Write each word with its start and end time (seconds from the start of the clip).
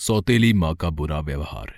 सौतेली 0.00 0.52
माँ 0.52 0.74
का 0.74 0.90
बुरा 0.90 1.20
व्यवहार। 1.20 1.72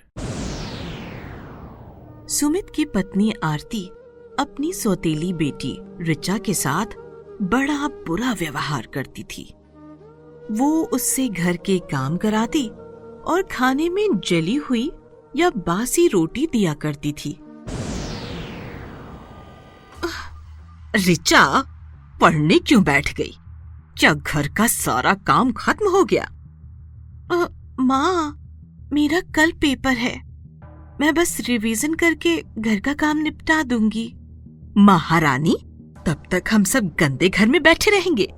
सुमित 2.29 2.67
की 2.75 2.84
पत्नी 2.84 3.32
आरती, 3.45 3.87
अपनी 4.38 4.72
सौतेली 4.72 5.32
बेटी 5.32 5.77
रिचा 5.80 6.38
के 6.38 6.54
साथ 6.54 6.87
बड़ा 7.43 7.88
बुरा 7.88 8.32
व्यवहार 8.32 8.87
करती 8.95 9.22
थी। 9.22 9.54
वो 10.50 10.85
उससे 10.85 11.29
घर 11.29 11.57
के 11.57 11.79
काम 11.79 12.16
कराती 12.16 12.68
और 13.27 13.48
खाने 13.53 13.89
में 13.89 14.21
जली 14.21 14.54
हुई 14.54 14.93
या 15.36 15.50
बासी 15.50 16.09
रोटी 16.09 16.46
दिया 16.46 16.75
करती 16.75 17.12
थी। 17.12 17.39
रिचा 20.96 21.64
पढ़ने 22.20 22.59
क्यों 22.59 22.84
बैठ 22.84 23.14
गई? 23.14 23.34
क्या 23.98 24.14
घर 24.14 24.48
का 24.48 24.66
सारा 24.66 25.14
काम 25.14 25.52
खत्म 25.52 25.91
हो 25.91 26.04
गया? 26.04 26.29
माँ 27.81 28.39
मेरा 28.93 29.21
कल 29.35 29.53
पेपर 29.53 29.90
है। 29.90 30.14
मैं 31.00 31.14
बस 31.14 31.36
रिवीजन 31.40 31.95
करके 31.95 32.36
घर 32.58 32.81
का 32.81 32.92
काम 32.92 33.19
निपटा 33.19 33.62
दूँगी। 33.62 34.14
महारानी 34.77 35.55
तब 36.06 36.22
तक 36.31 36.42
हम 36.50 36.64
सब 36.64 36.89
गंदे 37.00 37.28
घर 37.28 37.47
में 37.47 37.62
बैठे 37.62 37.91
रहेंगे। 37.91 38.28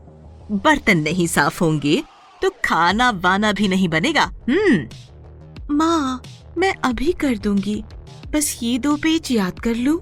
बर्तन 0.52 0.98
नहीं 0.98 1.26
साफ़ 1.26 1.64
होंगे 1.64 2.02
तो 2.42 2.50
खाना 2.64 3.10
वाना 3.10 3.52
भी 3.52 3.68
नहीं 3.68 3.88
बनेगा। 3.88 4.24
हम्म। 4.50 5.76
माँ 5.76 6.22
मैं 6.58 6.74
अभी 6.74 7.12
कर 7.12 7.38
दूँगी। 7.38 7.82
बस 8.30 8.58
ये 8.62 8.78
दो 8.78 8.96
पेज 8.96 9.32
याद 9.32 9.58
कर 9.58 9.74
लूँ। 9.74 9.98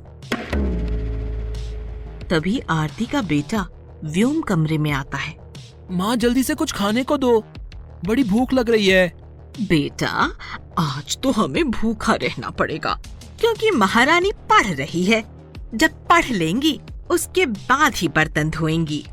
तभी 2.31 2.59
आरती 2.71 3.07
का 3.07 3.23
बेटा 3.23 3.67
व्योम 4.05 4.41
कमरे 4.41 4.79
में 4.79 4.93
आता 4.93 5.19
है। 5.19 5.37
माँ 5.91 6.17
जल्दी 6.17 6.43
से 6.43 6.55
कुछ 6.55 6.73
खाने 6.73 7.05
को 7.05 7.17
दो। 7.17 7.41
बड़ी 8.05 8.25
भूख 8.25 8.53
लग 8.53 8.71
रही 8.71 8.87
है। 8.87 9.22
बेटा 9.61 10.09
आज 10.79 11.17
तो 11.23 11.31
हमें 11.31 11.71
भूखा 11.71 12.15
रहना 12.15 12.51
पड़ेगा 12.51 12.99
क्योंकि 13.41 13.71
महारानी 13.71 14.33
पढ़ 14.51 14.67
रही 14.67 15.05
है। 15.05 15.23
जब 15.75 16.07
पढ़ 16.09 16.25
लेंगी 16.25 16.81
उसके 17.11 17.47
बाद 17.47 17.95
ही 17.95 18.09
बर्तन 18.09 18.51
धोएँगी। 18.51 19.05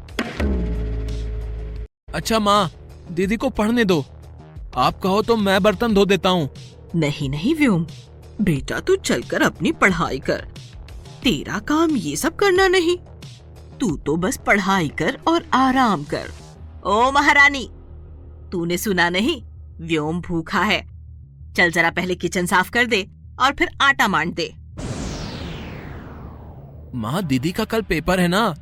अच्छा 2.14 2.40
माँ 2.40 2.72
दीदी 3.12 3.38
को 3.38 3.50
पढ़ने 3.50 3.86
दो। 3.86 4.04
आप 4.78 5.00
कहो 5.02 5.22
तो 5.22 5.36
मैं 5.38 5.62
बर्तन 5.64 5.94
धो 5.94 6.06
देता 6.06 6.30
हूँ। 6.30 6.50
नहीं 6.96 7.30
नहीं 7.30 7.56
व्योम। 7.56 7.86
बेटा 8.42 8.80
तू 8.80 8.96
चलकर 8.96 9.42
अपनी 9.42 9.72
पढ़ाई 9.72 10.20
कर। 10.20 10.48
तेरा 11.24 11.59
काम 11.59 11.96
ये 11.96 12.16
सब 12.16 12.36
करना 12.36 12.68
नहीं। 12.68 12.98
तू 13.80 13.96
तो 13.98 14.16
बस 14.18 14.40
पढ़ाई 14.48 14.88
कर 15.00 15.20
और 15.28 15.46
आराम 15.53 16.03
कर। 16.03 16.31
ओ 16.86 17.12
महारानी 17.12 17.70
तूने 18.52 18.78
सुना 18.78 19.09
नहीं? 19.09 19.42
व्योम 19.81 20.22
भूखा 20.22 20.61
है। 20.61 20.81
चल 21.55 21.72
जरा 21.72 21.91
पहले 21.91 22.16
किचन 22.16 22.45
साफ़ 22.45 22.72
कर 22.72 22.85
दे 22.85 23.08
और 23.39 23.53
फिर 23.53 23.69
आटा 23.81 24.08
मांड 24.08 24.33
दे। 24.33 24.53
माँ 26.95 27.23
दीदी 27.23 27.52
का 27.52 27.66
कल 27.66 27.81
पेपर 27.81 28.19
है 28.19 28.27
ना? 28.27 28.55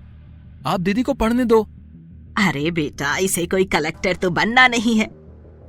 आप 0.68 0.80
दीदी 0.80 1.04
को 1.04 1.14
पढ़ने 1.14 1.46
दो। 1.46 1.62
अरे 2.38 2.72
बेटा 2.72 3.18
इसे 3.18 3.46
कोई 3.46 3.66
कलेक्टर 3.66 4.16
तो 4.16 4.30
बनना 4.30 4.68
नहीं 4.68 4.98
है। 4.98 5.08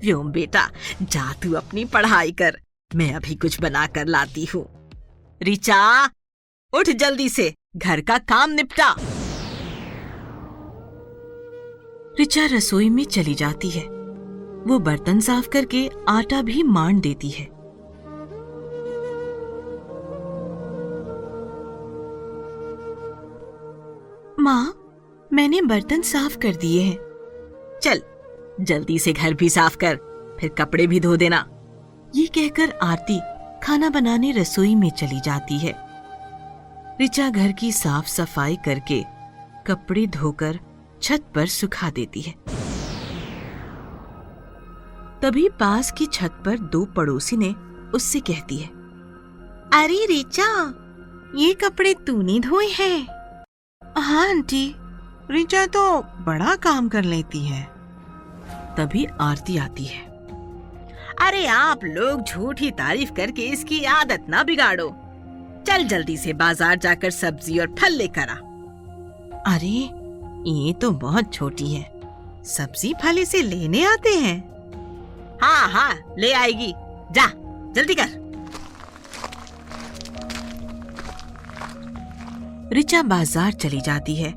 व्योम 0.02 0.30
बेटा 0.32 0.68
जा 1.02 1.32
तू 1.32 1.52
अपनी 1.52 1.84
पढ़ाई 1.84 2.32
कर। 2.32 2.58
मैं 2.94 3.12
अभी 3.14 3.34
कुछ 3.34 3.60
बना 3.60 3.86
कर 3.86 4.06
लाती 4.06 4.44
हूँ। 4.44 4.66
रिचा 5.42 6.04
उठ 6.72 6.90
जल्दी 6.90 7.28
से। 7.28 7.54
घर 7.76 8.00
का 8.00 8.18
काम 8.18 8.50
निपटा। 8.50 8.94
रिचा 12.18 12.46
रसोई 12.46 12.88
में 12.90 13.04
चली 13.04 13.34
जाती 13.34 13.70
है। 13.70 13.97
वो 14.66 14.78
बर्तन 14.78 15.20
साफ़ 15.20 15.48
करके 15.48 15.90
आटा 16.08 16.42
भी 16.42 16.62
मांड 16.62 17.00
देती 17.02 17.28
है। 17.28 17.46
माँ, 24.40 24.74
मैंने 25.32 25.62
बर्तन 25.62 26.02
साफ़ 26.02 26.38
कर 26.38 26.54
दिए 26.54 26.82
हैं। 26.82 26.98
चल, 27.82 28.02
जल्दी 28.60 28.98
से 28.98 29.12
घर 29.12 29.34
भी 29.34 29.48
साफ़ 29.48 29.76
कर, 29.76 29.96
फिर 30.40 30.50
कपड़े 30.50 30.86
भी 30.86 31.00
धो 31.00 31.16
देना। 31.16 31.48
ये 32.14 32.26
कहकर 32.26 32.70
आरती 32.82 33.20
खाना 33.62 33.90
बनाने 33.90 34.32
रसोई 34.32 34.74
में 34.74 34.90
चली 34.90 35.20
जाती 35.20 35.58
है। 35.58 35.74
रिचा 37.00 37.30
घर 37.30 37.52
की 37.52 37.72
साफ़ 37.72 38.06
सफ़ाई 38.06 38.56
करके 38.56 39.04
कपड़े 39.66 40.06
धोकर 40.06 40.58
छत 41.02 41.24
पर 41.34 41.46
सुखा 41.46 41.90
देती 41.90 42.20
है। 42.20 42.34
तभी 45.22 45.48
पास 45.60 45.90
की 45.90 46.06
छत 46.06 46.42
पर 46.44 46.58
दो 46.72 46.84
पड़ोसी 46.96 47.36
ने 47.36 47.54
उससे 47.94 48.20
कहती 48.20 48.56
है, 48.56 48.68
अरे 49.74 50.04
रिचा 50.06 50.50
ये 51.36 51.52
कपड़े 51.54 51.94
तूने 52.06 52.38
धोए 52.40 52.66
हैं? 52.68 53.06
हाँ 53.82 54.28
आंटी। 54.28 54.74
रिचा 55.30 55.64
तो 55.66 56.00
बड़ा 56.26 56.54
काम 56.56 56.88
कर 56.88 57.04
लेती 57.04 57.44
है। 57.46 57.62
तभी 58.76 59.04
आरती 59.20 59.56
आती 59.58 59.84
है। 59.84 60.06
अरे 61.20 61.46
आप 61.46 61.84
लोग 61.84 62.22
झूठी 62.22 62.70
तारीफ़ 62.70 63.12
करके 63.12 63.42
इसकी 63.42 63.82
आदत 63.84 64.26
ना 64.28 64.42
बिगाड़ो। 64.42 64.88
चल 65.66 65.86
जल्दी 65.86 66.16
से 66.16 66.32
बाज़ार 66.34 66.76
जाकर 66.78 67.10
सब्ज़ी 67.10 67.58
और 67.58 67.74
फल 67.78 67.92
लेकर 67.92 68.28
आ। 68.28 68.34
अरे, 69.46 69.78
ये 70.48 70.72
तो 70.72 70.90
बहुत 70.98 71.32
छोटी 71.34 71.72
है। 71.72 71.82
सब्ज़ी 72.46 72.92
फल 73.02 73.18
इसे 73.18 73.42
लेने 73.42 73.84
आते 73.84 74.14
हैं? 74.16 74.38
हाँ 75.42 75.68
हाँ 75.68 76.14
ले 76.18 76.32
आएगी। 76.32 76.72
जा, 77.12 77.26
जल्दी 77.72 77.94
कर। 77.94 78.16
रिचा 82.72 83.02
बाज़ार 83.02 83.52
चली 83.52 83.80
जाती 83.80 84.16
है। 84.16 84.30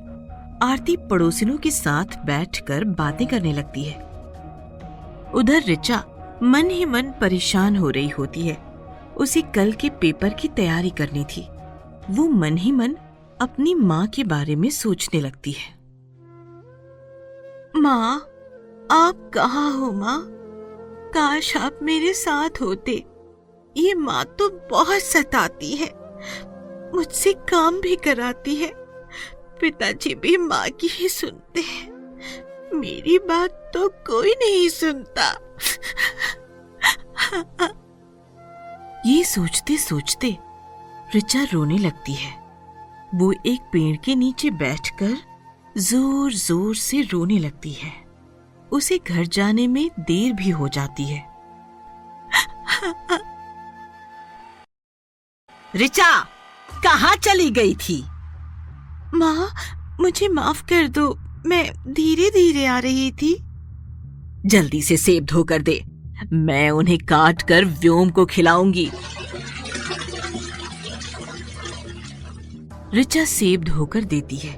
आरती 0.64 0.96
पड़ोसिनों 0.98 1.58
के 1.58 1.72
साथ 1.72 2.18
बैठकर 2.26 2.84
बातें 2.84 3.28
करने 3.28 3.54
लगती 3.54 3.84
है। 3.84 4.00
उधर 5.34 5.64
रिचा 5.64 6.04
मन 6.44 6.70
ही 6.70 6.86
मन 6.86 7.12
परेशान 7.22 7.76
हो 7.76 7.90
रही 7.90 8.10
होती 8.10 8.48
है। 8.48 8.58
उसे 9.18 9.42
कल 9.56 9.72
के 9.72 9.90
पेपर 9.90 10.34
की 10.34 10.48
तैयारी 10.48 10.90
करनी 10.90 11.24
थी। 11.26 11.48
वो 12.10 12.28
मन 12.30 12.58
ही 12.58 12.72
मन 12.72 12.96
अपनी 13.42 13.74
माँ 13.76 14.08
के 14.08 14.24
बारे 14.24 14.56
में 14.56 14.70
सोचने 14.70 15.22
लगती 15.22 15.52
है। 15.52 15.74
माँ, 17.76 18.16
आप 18.92 19.32
कहाँ 19.34 19.72
हो, 19.72 19.92
माँ? 19.92 20.20
काश 21.14 21.56
आप 21.58 21.80
मेरे 21.84 22.14
साथ 22.14 22.62
होते। 22.62 22.92
ये 23.76 23.94
माँ 23.94 24.24
तो 24.40 24.50
बहुत 24.72 25.02
सताती 25.02 25.76
है। 25.76 25.90
मुझसे 26.96 27.34
काम 27.50 27.80
भी 27.82 27.96
कराती 27.96 28.56
है। 28.56 28.72
पिताजी 29.62 30.16
भी 30.16 30.36
माँ 30.38 30.70
की 30.70 30.88
ही 30.88 31.10
सुनते 31.10 31.62
हैं। 31.62 31.90
मेरी 32.74 33.18
बात 33.20 33.72
तो 33.74 33.88
कोई 34.08 34.34
नहीं 34.34 34.68
सुनता। 34.70 35.32
ये 39.06 39.24
सोचते 39.24 39.78
सोचते 39.78 40.38
रिचा 41.14 41.44
रोने 41.44 41.78
लगती 41.78 42.14
है। 42.14 42.34
वो 43.16 43.32
एक 43.46 43.62
पेड़ 43.74 43.96
के 43.98 44.16
नीचे 44.16 44.50
बैठकर 44.52 45.18
ज़ोर 45.78 46.34
ज़ोर 46.34 46.76
से 46.76 47.02
रोने 47.02 47.40
लगती 47.40 47.72
है। 47.74 48.01
उसे 48.72 49.00
घर 49.08 49.26
जाने 49.26 49.68
में 49.68 49.90
देर 50.00 50.34
भी 50.34 50.50
हो 50.50 50.68
जाती 50.68 51.04
है। 51.04 51.24
रिचा 55.76 56.20
कहाँ 56.84 57.16
चली 57.16 57.50
गई 57.52 57.76
थी? 57.76 58.02
माँ 59.14 59.54
मुझे 60.02 60.28
माफ़ 60.28 60.64
कर 60.64 60.88
दो। 60.88 61.14
मैं 61.46 61.72
धीरे 61.88 62.30
धीरे 62.30 62.66
आ 62.66 62.80
रही 62.80 63.12
थी। 63.12 63.34
जल्दी 64.46 64.82
से 64.82 64.98
सेब 64.98 65.26
धोकर 65.26 65.62
दे। 65.62 65.84
मैं 66.34 66.70
उन्हें 66.70 66.98
काट 66.98 67.42
कर 67.42 67.66
व्योम 67.66 68.10
को 68.10 68.26
खिलाऊँगी। 68.26 68.90
रिचा 72.94 73.26
सेब 73.26 73.64
धोकर 73.64 74.04
देती 74.04 74.38
है। 74.38 74.54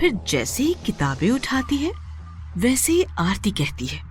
फिर 0.00 0.18
जैसे 0.28 0.62
ही 0.62 0.74
किताबें 0.86 1.30
उठाती 1.30 1.76
है 1.76 1.92
वैसे 2.58 2.92
ही 2.92 3.04
आरती 3.18 3.50
कहती 3.50 3.86
है 3.86 4.10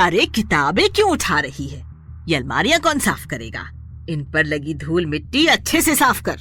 अरे 0.00 0.26
किताबें 0.26 0.88
क्यों 0.90 1.10
उठा 1.10 1.40
रही 1.40 1.68
है? 1.68 1.86
ये 2.28 2.36
अलमारियाँ 2.36 2.80
कौन 2.80 2.98
साफ़ 2.98 3.26
करेगा? 3.26 3.70
इन 4.08 4.24
पर 4.24 4.44
लगी 4.44 4.74
धूल 4.74 5.06
मिट्टी 5.06 5.46
अच्छे 5.46 5.82
से 5.82 5.94
साफ़ 5.94 6.22
कर। 6.22 6.40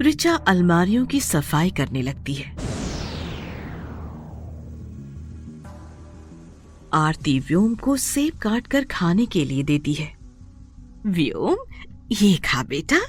रिचा 0.00 0.34
अलमारियों 0.34 1.06
की 1.06 1.20
सफ़ाई 1.20 1.70
करने 1.70 2.02
लगती 2.02 2.34
है। 2.34 2.56
आरती 6.94 7.40
व्योम 7.40 7.74
को 7.74 7.96
सेब 7.96 8.38
काट 8.38 8.66
कर 8.66 8.84
खाने 8.84 9.26
के 9.26 9.44
लिए 9.44 9.62
देती 9.62 9.94
है। 9.94 10.14
व्योम? 11.06 11.56
ये 12.12 12.36
खा 12.36 12.62
बेटा? 12.62 13.00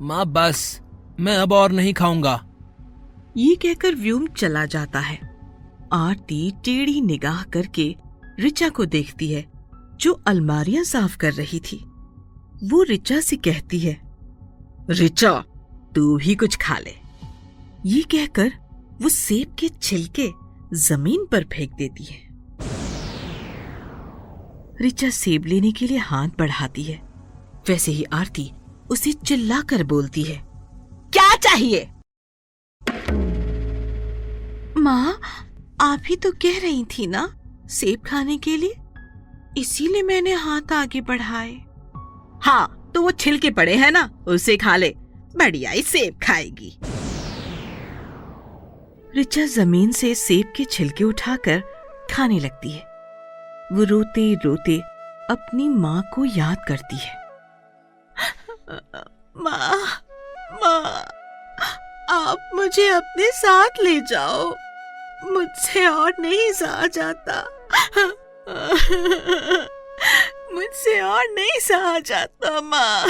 माँ 0.00 0.26
बस 0.26 0.80
मैं 1.20 1.36
अब 1.36 1.52
और 1.52 1.72
नहीं 1.72 1.94
खाऊँगा। 1.94 2.44
ये 3.36 3.54
कहकर 3.54 3.94
व्योम 3.94 4.26
चला 4.26 4.66
जाता 4.66 5.00
है। 5.00 5.31
आरती 5.92 6.50
टेढ़ी 6.64 7.00
निगाह 7.00 7.42
करके 7.52 7.94
रिचा 8.40 8.68
को 8.68 8.84
देखती 8.86 9.32
है, 9.32 9.44
जो 10.00 10.12
अलमारियाँ 10.26 10.84
साफ़ 10.84 11.16
कर 11.16 11.32
रही 11.32 11.60
थी। 11.60 11.76
वो 12.64 12.82
रिचा 12.82 13.20
से 13.20 13.36
कहती 13.38 13.78
है 13.78 13.96
रिचा 14.90 15.32
तू 15.94 16.16
भी 16.16 16.34
कुछ 16.34 16.56
खा 16.56 16.78
ले। 16.78 16.94
ये 17.86 18.02
कहकर 18.10 18.52
वो 19.02 19.08
सेब 19.08 19.54
के 19.58 19.68
छिलके 19.82 20.28
ज़मीन 20.78 21.26
पर 21.26 21.44
फेंक 21.52 21.72
देती 21.74 22.04
है। 22.04 22.20
रिचा 24.80 25.10
सेब 25.10 25.44
लेने 25.46 25.72
के 25.72 25.86
लिए 25.86 25.98
हाथ 26.00 26.28
बढ़ाती 26.38 26.82
है। 26.82 27.00
वैसे 27.68 27.92
ही 27.92 28.04
आरती 28.12 28.50
उसे 28.90 29.12
चिल्लाकर 29.12 29.84
बोलती 29.84 30.22
है, 30.22 30.36
क्या 31.12 31.34
चाहिए? 31.36 31.88
माँ 34.78 35.18
आप 35.82 36.02
ही 36.06 36.16
तो 36.16 36.30
कह 36.32 36.58
रही 36.62 36.84
थी 36.88 37.06
ना, 37.06 37.22
सेब 37.70 38.02
खाने 38.06 38.36
के 38.38 38.56
लिए? 38.56 38.74
इसीलिए 39.58 40.02
मैंने 40.02 40.32
हाथ 40.32 40.72
आगे 40.72 41.00
बढ़ाए। 41.00 41.52
हाँ 42.42 42.92
तो 42.94 43.02
वो 43.02 43.10
छिलके 43.10 43.50
पड़े 43.50 43.74
हैं 43.76 43.90
ना, 43.90 44.08
उसे 44.26 44.56
खा 44.56 44.76
ले, 44.76 44.94
बढ़िया 45.36 45.70
ही 45.70 45.82
सेब 45.82 46.20
खाएगी। 46.22 46.78
रिचा 49.16 49.46
ज़मीन 49.46 49.92
से 49.92 50.14
सेब 50.14 50.52
के 50.56 50.64
छिलके 50.64 51.04
उठाकर 51.04 51.62
खाने 52.10 52.38
लगती 52.40 52.70
है। 52.70 52.84
वो 53.72 53.84
रोते 53.84 54.32
रोते 54.44 54.78
अपनी 55.30 55.68
माँ 55.68 56.02
को 56.14 56.24
याद 56.24 56.64
करती 56.68 56.96
है। 56.96 57.20
माँ 59.36 59.76
माँ, 60.54 61.06
आप 62.10 62.50
मुझे 62.54 62.88
अपने 62.88 63.30
साथ 63.32 63.82
ले 63.82 64.00
जाओ। 64.00 64.54
मुझसे 65.24 65.86
और 65.86 66.12
नहीं 66.20 66.52
सहा 66.52 66.86
जाता। 66.86 67.40
मुझसे 70.54 71.00
और 71.00 71.24
नहीं 71.30 71.58
सहा 71.60 71.98
जाता 71.98 72.60
माँ। 72.60 73.06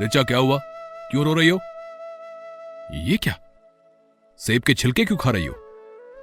रिचा 0.00 0.22
क्या 0.22 0.38
हुआ? 0.38 0.58
क्यों 1.10 1.24
रो 1.24 1.34
रही 1.34 1.48
हो? 1.48 1.58
ये 2.92 3.16
क्या? 3.16 3.34
सेब 4.38 4.62
के 4.62 4.74
छिलके 4.74 5.04
क्यों 5.04 5.18
खा 5.18 5.30
रही 5.30 5.46
हो? 5.46 5.54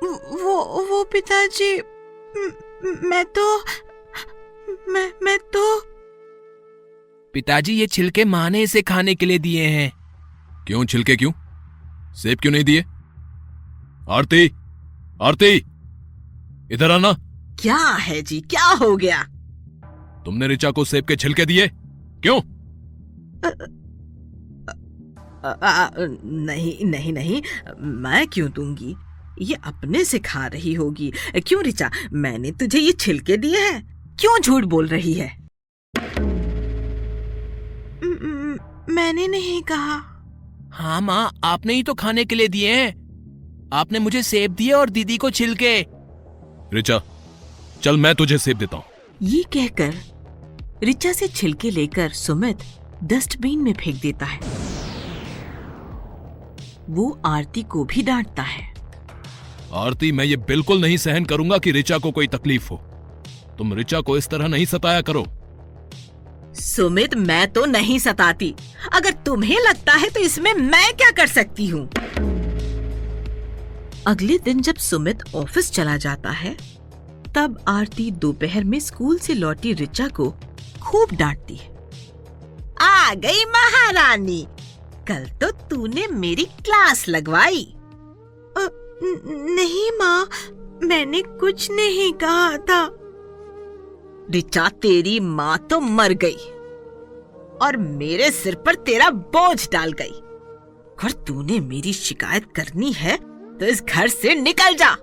वो 0.03 0.85
वो 0.89 1.03
पिताजी 1.03 1.81
मैं 3.09 3.23
तो 3.25 3.57
मैं 4.91 5.11
मैं 5.23 5.37
तो। 5.53 5.79
पिताजी 7.33 7.73
ये 7.73 7.87
छिलके 7.87 8.25
माँ 8.25 8.49
ने 8.49 8.61
इसे 8.61 8.81
खाने 8.81 9.15
के 9.15 9.25
लिए 9.25 9.39
दिए 9.39 9.65
हैं। 9.65 9.91
क्यों? 10.67 10.85
छिलके 10.85 11.15
क्यों? 11.15 11.31
सेब 12.15 12.39
क्यों 12.39 12.51
नहीं 12.51 12.63
दिए? 12.63 12.81
आरती 14.09 14.47
आरती 15.21 15.55
इधर 16.71 16.91
आना। 16.91 17.11
क्या 17.61 17.77
है 17.77 18.21
जी 18.21 18.39
क्या 18.41 18.65
हो 18.81 18.95
गया? 18.97 19.23
तुमने 20.25 20.47
रिचा 20.47 20.71
को 20.71 20.85
सेब 20.85 21.05
के 21.05 21.15
छिलके 21.15 21.45
दिए? 21.45 21.67
क्यों? 22.23 22.39
आ, 25.45 25.49
आ, 25.49 25.89
नहीं 25.99 26.85
नहीं 26.85 27.13
नहीं 27.13 27.41
मैं 27.79 28.27
क्यों 28.27 28.51
दूँगी? 28.51 28.95
ये 29.41 29.55
अपने 29.63 30.03
से 30.03 30.19
खा 30.19 30.45
रही 30.47 30.73
होगी। 30.73 31.11
क्यों 31.47 31.63
रिचा 31.63 31.91
मैंने 32.13 32.51
तुझे 32.51 32.79
ये 32.79 32.91
छिलके 32.91 33.37
दिए 33.37 33.59
हैं? 33.59 34.15
क्यों 34.19 34.39
झूठ 34.39 34.63
बोल 34.63 34.87
रही 34.87 35.13
है? 35.13 35.31
मैंने 38.89 39.27
नहीं 39.27 39.61
कहा। 39.61 40.12
हाँ 40.73 41.01
माँ 41.01 41.31
आपने 41.43 41.73
ही 41.73 41.83
तो 41.83 41.93
खाने 41.93 42.25
के 42.25 42.35
लिए 42.35 42.47
दिए 42.47 42.75
हैं। 42.75 42.89
आपने 43.73 43.99
मुझे 43.99 44.23
सेब 44.23 44.51
दिए 44.51 44.71
और 44.71 44.89
दीदी 44.89 45.17
को 45.17 45.29
छिलके। 45.29 45.79
रिचा 46.73 47.01
चल 47.83 47.97
मैं 47.97 48.15
तुझे 48.15 48.37
सेब 48.37 48.57
देता 48.57 48.77
हूँ। 48.77 48.83
ये 49.21 49.43
कहकर 49.43 49.93
रिचा 50.83 51.11
से 51.11 51.27
छिलके 51.27 51.69
लेकर 51.71 52.09
सुमित 52.09 52.63
डस्टबिन 53.03 53.59
में 53.59 53.73
फेंक 53.73 54.01
देता 54.01 54.25
है। 54.25 54.39
वो 56.89 57.21
आरती 57.25 57.63
को 57.63 57.83
भी 57.85 58.01
डांटता 58.01 58.43
है। 58.43 58.73
आरती 59.73 60.11
मैं 60.11 60.25
ये 60.25 60.37
बिल्कुल 60.37 60.81
नहीं 60.81 60.97
सहन 60.97 61.25
करूँगा 61.25 61.57
कि 61.57 61.71
रिचा 61.71 61.97
को 61.97 62.11
कोई 62.11 62.27
तकलीफ़ 62.27 62.69
हो। 62.69 62.77
तुम 63.57 63.73
रिचा 63.73 64.01
को 64.01 64.17
इस 64.17 64.27
तरह 64.27 64.47
नहीं 64.47 64.65
सताया 64.65 65.01
करो। 65.01 65.25
सुमित, 66.55 67.15
मैं 67.15 67.51
तो 67.53 67.65
नहीं 67.65 67.99
सताती। 67.99 68.53
अगर 68.93 69.11
तुम्हें 69.25 69.59
लगता 69.59 69.93
है 69.93 70.09
तो 70.09 70.19
इसमें 70.19 70.53
मैं 70.53 70.93
क्या 70.93 71.11
कर 71.11 71.27
सकती 71.27 71.67
हूँ? 71.67 71.89
अगले 74.07 74.37
दिन 74.37 74.61
जब 74.61 74.75
सुमित 74.75 75.23
ऑफ़िस 75.35 75.71
चला 75.71 75.97
जाता 75.97 76.29
है, 76.29 76.55
तब 77.35 77.63
आरती 77.67 78.09
दोपहर 78.11 78.63
में 78.63 78.79
स्कूल 78.79 79.19
से 79.19 79.33
लौटी 79.33 79.73
रिचा 79.73 80.07
को 80.07 80.29
खूब 80.81 81.15
डांटती 81.15 81.55
है। 81.55 81.71
आ 82.81 83.13
गई 83.13 83.45
महारानी! 83.45 84.45
कल 85.07 85.25
तो 85.41 85.51
तूने 85.69 86.07
मेरी 86.07 86.45
क्लास 86.45 87.07
लगवाई। 87.09 87.73
नहीं 88.57 89.91
माँ, 89.91 90.29
मैंने 90.83 91.21
कुछ 91.21 91.71
नहीं 91.71 92.11
कहा 92.13 92.57
था। 92.57 92.83
रिचा 94.29 94.67
तेरी 94.81 95.19
माँ 95.19 95.57
तो 95.69 95.79
मर 95.79 96.13
गई 96.23 96.51
और 97.57 97.77
मेरे 97.77 98.29
सिर 98.31 98.55
पर 98.55 98.75
तेरा 98.85 99.09
बोझ 99.09 99.69
डाल 99.71 99.91
गई। 99.91 100.19
और 101.03 101.11
तूने 101.27 101.59
मेरी 101.59 101.93
शिकायत 101.93 102.51
करनी 102.55 102.91
है 102.93 103.17
तो 103.59 103.65
इस 103.65 103.83
घर 103.83 104.07
से 104.07 104.35
निकल 104.35 104.75
जा। 104.75 104.95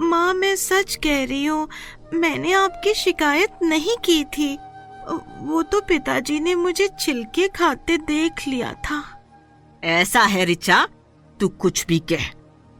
माँ 0.00 0.32
मैं 0.34 0.54
सच 0.56 0.94
कह 0.96 1.24
रही 1.24 1.44
हूँ 1.44 1.68
मैंने 2.14 2.52
आपकी 2.52 2.94
शिकायत 2.94 3.58
नहीं 3.62 3.96
की 4.04 4.22
थी। 4.28 4.54
वो 5.42 5.62
तो 5.62 5.80
पिताजी 5.80 6.38
ने 6.40 6.54
मुझे 6.54 6.88
छिलके 7.00 7.48
खाते 7.48 7.96
देख 7.98 8.46
लिया 8.48 8.72
था। 8.86 9.02
ऐसा 9.82 10.20
है 10.22 10.44
रिचा 10.44 10.86
तू 11.40 11.48
कुछ 11.48 11.84
भी 11.86 11.98
कह। 12.12 12.30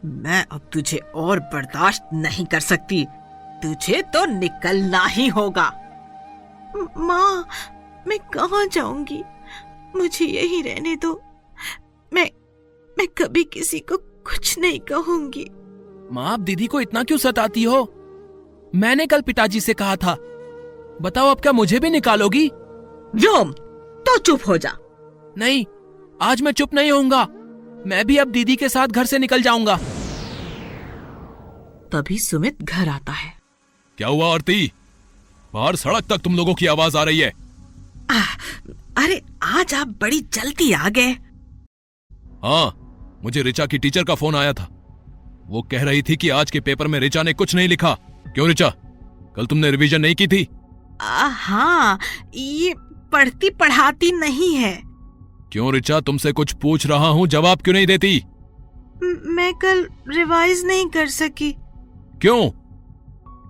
मैं 0.05 0.45
अब 0.51 0.69
तुझे 0.73 0.97
और 0.97 1.39
बर्दाश्त 1.39 2.03
नहीं 2.13 2.45
कर 2.45 2.59
सकती। 2.59 3.05
तुझे 3.63 4.01
तो 4.01 4.25
निकलना 4.25 5.05
ही 5.05 5.27
होगा। 5.27 5.71
माँ 6.97 7.47
मैं 8.07 8.19
कहाँ 8.19 8.65
जाऊँगी? 8.67 9.23
मुझे 9.95 10.25
यही 10.25 10.61
रहने 10.61 10.95
दो। 10.95 11.21
मैं 12.13 12.29
मैं 12.97 13.07
कभी 13.07 13.43
किसी 13.43 13.79
को 13.79 13.97
कुछ 13.97 14.59
नहीं 14.59 14.79
कहूँगी। 14.79 15.47
माँ 16.11 16.31
आप 16.33 16.39
दीदी 16.39 16.67
को 16.67 16.81
इतना 16.81 17.03
क्यों 17.03 17.17
सताती 17.17 17.63
हो? 17.63 17.83
मैंने 18.75 19.05
कल 19.07 19.21
पिताजी 19.21 19.59
से 19.59 19.73
कहा 19.73 19.95
था। 19.95 20.15
बताओ 21.01 21.31
अब 21.31 21.39
क्या 21.39 21.51
मुझे 21.51 21.79
भी 21.79 21.89
निकालोगी? 21.89 22.47
व्योम 23.15 23.51
तो 24.05 24.17
चुप 24.17 24.47
हो 24.47 24.57
जा। 24.57 24.77
नहीं 25.37 25.65
आज 26.21 26.41
मैं 26.41 26.51
चुप 26.51 26.73
नहीं 26.73 26.91
होऊँगा। 26.91 27.27
मैं 27.87 28.05
भी 28.05 28.17
अब 28.17 28.27
दीदी 28.27 28.55
के 28.55 28.69
साथ 28.69 28.87
घर 28.87 29.05
से 29.05 29.17
निकल 29.19 29.41
जाऊँगा। 29.41 29.79
तभी 31.93 32.17
सुमित 32.19 32.61
घर 32.63 32.89
आता 32.89 33.11
है। 33.11 33.33
क्या 33.97 34.07
हुआ 34.07 34.33
आरती? 34.33 34.71
बाहर 35.53 35.75
सड़क 35.75 36.03
तक 36.03 36.17
तुम 36.17 36.35
लोगों 36.35 36.53
की 36.53 36.65
आवाज़ 36.65 36.97
आ 36.97 37.03
रही 37.03 37.19
है। 37.19 37.31
आ, 38.11 38.21
अरे 38.97 39.21
आज 39.43 39.73
आप 39.73 39.87
बड़ी 40.01 40.19
जल्दी 40.33 40.71
आ 40.71 40.89
गए। 40.89 41.11
हाँ 42.43 43.19
मुझे 43.23 43.41
रिचा 43.41 43.65
की 43.65 43.77
टीचर 43.77 44.03
का 44.03 44.15
फ़ोन 44.15 44.35
आया 44.35 44.53
था। 44.53 44.67
वो 45.47 45.61
कह 45.61 45.83
रही 45.83 46.01
थी 46.01 46.15
कि 46.17 46.29
आज 46.29 46.51
के 46.51 46.59
पेपर 46.59 46.87
में 46.87 46.99
रिचा 46.99 47.23
ने 47.23 47.33
कुछ 47.33 47.55
नहीं 47.55 47.67
लिखा। 47.67 47.93
क्यों 48.27 48.47
रिचा? 48.47 48.69
कल 49.35 49.45
तुमने 49.45 49.71
रिवीजन 49.71 50.01
नहीं 50.01 50.15
की 50.15 50.27
थी। 50.27 50.47
आ, 51.01 51.27
हाँ 51.27 51.99
ये 52.35 52.73
पढ़ती 53.11 53.49
पढ़ाती 53.49 54.11
नहीं 54.11 54.55
है। 54.55 54.73
क्यों 55.51 55.73
रिचा 55.73 55.99
तुमसे 55.99 56.31
कुछ 56.31 56.53
पूछ 56.53 56.85
रहा 56.87 57.07
हूँ 57.07 57.27
जवाब 57.27 57.61
क्यों 57.61 57.73
नहीं 57.73 57.87
देती? 57.87 58.23
मैं 59.25 59.53
कल 59.53 59.87
रिवाइज 60.09 60.63
नहीं 60.65 60.85
कर 60.89 61.07
सकी। 61.09 61.55
क्यों? 62.23 62.49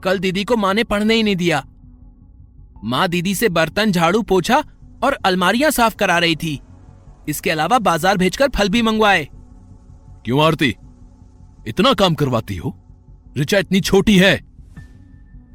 कल 0.01 0.19
दीदी 0.19 0.43
को 0.43 0.55
माँ 0.57 0.73
ने 0.73 0.83
पढ़ने 0.83 1.15
ही 1.15 1.23
नहीं 1.23 1.35
दिया। 1.35 1.63
माँ 2.83 3.07
दीदी 3.07 3.35
से 3.35 3.49
बर्तन 3.49 3.91
झाड़ू 3.91 4.21
पोछा 4.21 4.63
और 5.03 5.13
अलमारियाँ 5.13 5.71
साफ़ 5.71 5.95
करा 5.95 6.17
रही 6.17 6.35
थी। 6.35 6.61
इसके 7.29 7.49
अलावा 7.49 7.79
बाज़ार 7.79 8.17
भेजकर 8.17 8.49
फल 8.49 8.69
भी 8.69 8.81
मंगवाए। 8.81 9.27
क्यों 10.25 10.43
आरती? 10.43 10.75
इतना 11.67 11.93
काम 11.93 12.13
करवाती 12.13 12.57
हो? 12.57 12.75
रिचा 13.37 13.57
इतनी 13.57 13.81
छोटी 13.81 14.17
है। 14.17 14.35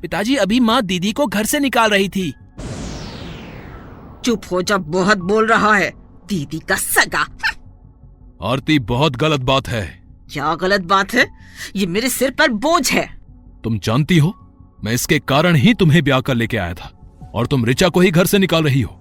पिताजी 0.03 0.37
अभी 0.37 0.61
माँ 0.61 0.83
दीदी 0.83 1.13
को 1.13 1.27
घर 1.27 1.45
से 1.45 1.59
निकाल 1.59 1.91
रही 1.91 2.09
थी। 2.09 2.31
चुप 4.25 4.43
हो 4.53 4.63
जब 4.63 4.91
बहुत 4.91 5.19
बोल 5.19 5.47
रहा 5.47 5.75
है। 5.75 5.91
दीदी 6.29 6.59
का 6.59 6.77
सगा। 6.77 7.27
आरती 8.43 8.79
बहुत 8.79 9.17
गलत 9.17 9.41
बात 9.41 9.69
है। 9.69 10.08
क्या 10.29 10.55
गलत 10.55 10.81
बात 10.81 11.15
है? 11.15 11.27
ये 11.77 11.87
मेरे 11.87 12.09
सिर 12.09 12.31
पर 12.31 12.51
बोझ 12.51 12.91
है। 12.93 13.09
तुम 13.65 13.79
जानती 13.79 14.19
हो 14.19 14.35
मैं 14.85 14.93
इसके 14.93 15.19
कारण 15.19 15.57
ही 15.57 15.75
तुम्हें 15.75 16.03
ब्याह 16.05 16.21
कर 16.21 16.35
लेके 16.35 16.57
आया 16.57 16.75
था 16.75 16.93
और 17.35 17.47
तुम 17.47 17.65
रिचा 17.65 17.89
को 17.89 18.01
ही 18.01 18.11
घर 18.11 18.27
से 18.27 18.39
निकाल 18.39 18.65
रही 18.65 18.81
हो। 18.81 18.93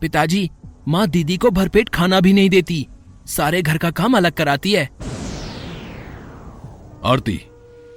पिताजी 0.00 0.48
माँ 0.88 1.06
दीदी 1.08 1.36
को 1.36 1.50
भरपेट 1.50 1.88
खाना 1.88 2.20
भी 2.20 2.32
नहीं 2.32 2.50
देती। 2.50 2.86
सारे 3.26 3.62
घर 3.62 3.78
का 3.78 3.90
काम 3.90 4.16
अलग 4.16 4.32
कराती 4.32 4.72
है। 4.72 4.84
आरती 7.04 7.40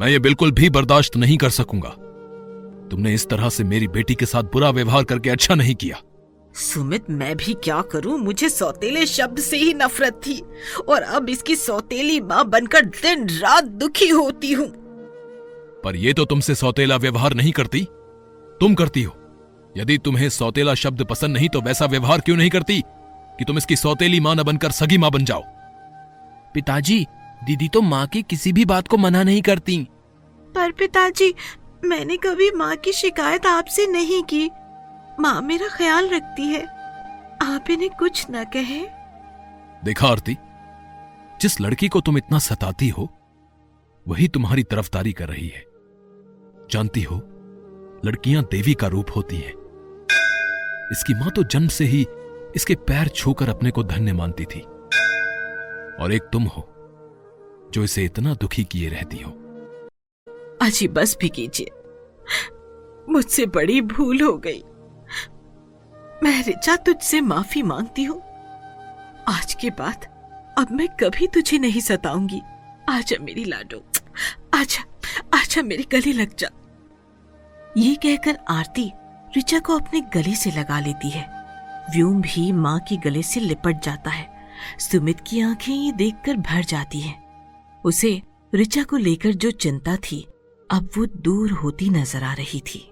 मैं 0.02 0.08
ये 0.08 0.20
बिल्कुल 0.20 0.52
भी 0.52 0.70
बर्दाश्त 0.70 1.18
नहीं 1.18 1.38
कर 1.38 1.50
सकूँगा। 1.50 1.90
तुमने 2.92 3.14
इस 3.14 3.28
तरह 3.30 3.50
से 3.50 3.64
मेरी 3.64 3.88
बेटी 3.88 4.16
के 4.16 4.26
साथ 4.26 4.44
बुरा 4.44 4.70
व्यवहार 4.70 5.04
करके 5.04 5.30
अच्छा 5.30 5.56
नहीं 5.56 5.76
किया। 5.76 6.02
सुमित 6.56 7.10
मैं 7.10 7.36
भी 7.38 7.54
क्या 7.54 7.82
करूँ? 7.82 8.18
मुझे 8.18 8.50
सौतेले 8.50 9.06
शब्द 9.06 9.40
से 9.40 9.58
ही 9.58 9.74
नफरत 9.74 10.22
थी 10.28 10.42
और 10.88 11.02
अब 11.02 11.30
इसकी 11.30 11.56
सौतेली 11.56 12.20
माँ 12.22 12.44
बनकर 12.46 12.86
दिन 12.86 13.28
रात 13.30 13.64
दुखी 13.64 14.08
होती 14.08 14.52
हूँ। 14.52 14.68
पर 15.84 15.96
ये 15.96 16.14
तो 16.14 16.26
तुमसे 16.26 16.56
सौतेला 16.56 16.96
व्यवहार 16.96 17.34
नहीं 17.34 17.52
करती। 17.52 17.88
तुम 18.60 18.76
करती 18.76 19.04
हो। 19.04 19.16
यदि 19.78 19.98
तुम्हें 19.98 20.30
सौतेला 20.30 20.74
शब्द 20.76 21.04
पसंद 21.04 21.38
नहीं 21.38 21.50
तो 21.50 21.62
वैसा 21.62 21.86
व्यवहार 21.86 22.22
क्यों 22.22 22.38
नहीं 22.38 22.50
करती 22.50 22.82
कि 23.40 23.46
तुम 23.46 23.58
इसकी 23.58 23.76
सौतेली 23.76 24.20
माँ 24.20 24.36
न 24.36 24.44
बनकर 24.44 24.72
सगी 24.72 24.98
माँ 24.98 25.12
बन 25.12 25.26
जाओ? 25.26 25.44
पिताजी 26.54 27.06
दीदी 27.44 27.68
तो 27.68 27.82
माँ 27.82 28.06
की 28.08 28.22
किसी 28.22 28.54
भी 28.54 28.66
बात 28.66 28.88
को 28.88 28.98
मना 28.98 29.24
नहीं 29.24 29.42
करती। 29.42 29.78
पर 30.56 30.72
पिताजी 30.72 31.34
मैंने 31.84 32.18
कभी 32.18 32.50
माँ 32.52 32.76
की 32.76 32.92
शिकायत 32.94 33.46
आपसे 33.46 33.86
नहीं 33.88 34.22
की। 34.24 34.50
माँ 35.20 35.42
मेरा 35.42 35.68
ख्याल 35.68 36.10
रखती 36.10 36.48
है। 36.48 36.64
आप 37.44 37.70
इन्हें 37.70 37.90
कुछ 37.90 38.26
न 38.32 38.44
कहे। 38.54 38.82
देखा 39.86 40.08
आरती 40.08 40.38
जिस 41.42 41.60
लड़की 41.62 41.88
को 41.88 42.02
तुम 42.02 42.18
इतना 42.18 42.40
सताती 42.40 42.90
हो 42.90 43.08
वही 44.06 44.28
तुम्हारी 44.28 44.64
तरफदारी 44.64 45.14
कर 45.14 45.28
रही 45.28 45.48
है। 45.48 45.64
जानती 46.72 47.02
हो 47.04 47.16
लड़कियाँ 48.06 48.44
देवी 48.44 48.74
का 48.74 48.88
रूप 48.88 49.16
होती 49.16 49.38
हैं। 49.38 49.54
इसकी 50.92 51.14
माँ 51.14 51.30
तो 51.30 51.44
जन्म 51.44 51.68
से 51.68 51.86
ही 51.86 52.06
इसके 52.56 52.76
पैर 52.88 53.08
छूकर 53.08 53.50
अपने 53.50 53.72
को 53.72 53.84
धन्य 53.84 54.14
मानती 54.14 54.46
थी। 54.46 54.60
और 56.00 56.14
एक 56.14 56.30
तुम 56.34 56.44
हो 56.48 56.68
जो 57.74 57.84
इसे 57.84 58.04
इतना 58.06 58.34
दुखी 58.34 58.64
किए 58.64 58.90
रहती 58.90 59.18
हो। 59.18 59.32
अजी 60.62 60.88
बस 60.88 61.18
भी 61.22 61.30
कीजिए। 61.30 61.72
मुझसे 63.10 63.46
बड़ी 63.46 63.82
भूल 63.82 64.22
हो 64.22 64.38
गई। 64.38 64.64
मैं 66.24 66.44
रिचा 66.44 66.76
तुझसे 66.76 67.22
माफ़ी 67.22 67.62
मांगती 67.62 68.04
हूँ। 68.04 68.22
आज 69.28 69.54
के 69.62 69.70
बाद 69.70 70.06
अब 70.58 70.72
मैं 70.72 70.88
कभी 70.90 71.28
तुझे 71.28 71.58
नहीं 71.58 71.82
सताऊँगी। 71.82 72.42
आजा 72.90 73.18
मेरी 73.22 73.46
लाडो। 73.46 73.84
आजा 74.54 74.84
आजा 75.34 75.62
मेरी 75.62 75.84
गली 75.92 76.14
लग 76.14 76.36
जा। 76.36 76.48
ये 77.78 77.96
कहकर 77.96 78.38
आरती 78.50 78.92
रिचा 79.36 79.60
को 79.60 79.78
अपने 79.80 80.02
गले 80.02 80.36
से 80.36 80.52
लगा 80.52 80.80
लेती 80.80 81.10
है। 81.10 81.26
व्योम 81.96 82.22
भी 82.22 82.52
माँ 82.52 82.80
की 82.80 82.98
गले 82.98 83.24
से 83.24 83.40
लिपट 83.40 83.84
जाता 83.84 84.10
है। 84.10 84.30
सुमित 84.80 85.20
की 85.28 85.42
आँखें 85.42 85.74
ये 85.74 85.92
देखकर 85.92 86.38
भर 86.38 86.64
जाती 86.64 87.02
हैं। 87.02 87.82
उसे 87.84 88.22
रिचा 88.54 88.84
को 88.84 88.98
लेकर 88.98 89.34
जो 89.34 89.52
चिंता 89.52 89.96
थी, 89.96 90.28
अब 90.72 90.90
वो 90.98 91.06
दूर 91.06 91.52
होती 91.52 91.90
नज़र 91.90 92.24
आ 92.24 92.34
रही 92.34 92.60
थी। 92.60 92.91